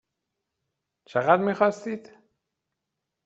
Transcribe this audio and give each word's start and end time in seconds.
چقدر 1.05 1.43
میخواستید؟ 1.43 2.11